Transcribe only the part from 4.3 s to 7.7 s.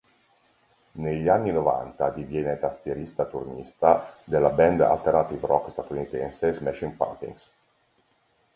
band alternative rock statunitense Smashing Pumpkins.